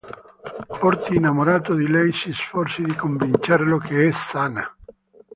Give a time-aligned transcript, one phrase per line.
[0.73, 4.75] Forti, innamorato di lei, si sforzi di convincerlo che è sana.